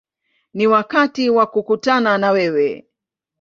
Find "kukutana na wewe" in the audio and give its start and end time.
1.47-2.85